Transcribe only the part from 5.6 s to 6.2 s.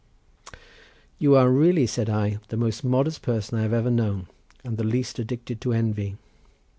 to envy.